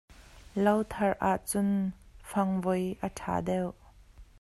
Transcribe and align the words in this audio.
Lo 0.63 0.73
thar 0.93 1.13
ah 1.31 1.39
cun 1.49 1.69
fangvoi 2.29 2.85
a 3.05 3.07
ṭha 3.17 3.35
deuh. 3.47 3.75